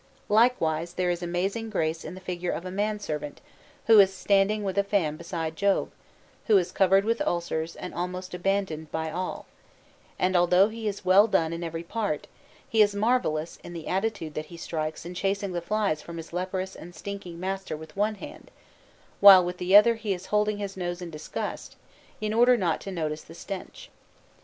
Likewise 0.29 0.93
there 0.95 1.11
is 1.11 1.21
amazing 1.21 1.69
grace 1.69 2.03
in 2.03 2.15
the 2.15 2.19
figure 2.19 2.49
of 2.51 2.65
a 2.65 2.71
man 2.71 2.99
servant 2.99 3.39
who 3.85 3.99
is 3.99 4.11
standing 4.11 4.63
with 4.63 4.75
a 4.79 4.83
fan 4.83 5.15
beside 5.15 5.55
Job, 5.55 5.91
who 6.47 6.57
is 6.57 6.71
covered 6.71 7.05
with 7.05 7.21
ulcers 7.21 7.75
and 7.75 7.93
almost 7.93 8.33
abandoned 8.33 8.91
by 8.91 9.11
all; 9.11 9.45
and 10.17 10.35
although 10.35 10.69
he 10.69 10.87
is 10.87 11.05
well 11.05 11.27
done 11.27 11.53
in 11.53 11.63
every 11.63 11.83
part, 11.83 12.25
he 12.67 12.81
is 12.81 12.95
marvellous 12.95 13.59
in 13.63 13.73
the 13.73 13.87
attitude 13.87 14.33
that 14.33 14.47
he 14.47 14.57
strikes 14.57 15.05
in 15.05 15.13
chasing 15.13 15.51
the 15.51 15.61
flies 15.61 16.01
from 16.01 16.17
his 16.17 16.33
leprous 16.33 16.75
and 16.75 16.95
stinking 16.95 17.39
master 17.39 17.77
with 17.77 17.95
one 17.95 18.15
hand, 18.15 18.49
while 19.19 19.45
with 19.45 19.59
the 19.59 19.75
other 19.75 19.93
he 19.93 20.13
is 20.15 20.25
holding 20.33 20.57
his 20.57 20.75
nose 20.75 21.03
in 21.03 21.11
disgust, 21.11 21.75
in 22.19 22.33
order 22.33 22.57
not 22.57 22.81
to 22.81 22.89
notice 22.91 23.21
the 23.21 23.35
stench. 23.35 23.91